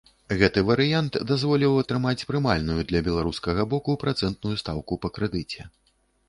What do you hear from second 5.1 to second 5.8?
крэдыце.